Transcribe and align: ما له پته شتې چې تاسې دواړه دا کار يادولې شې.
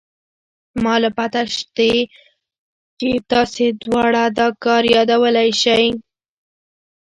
ما 0.83 0.95
له 1.03 1.09
پته 1.17 1.41
شتې 1.57 1.93
چې 2.99 3.09
تاسې 3.31 3.65
دواړه 3.83 4.23
دا 4.37 4.47
کار 4.63 4.83
يادولې 4.95 5.49
شې. 5.61 5.81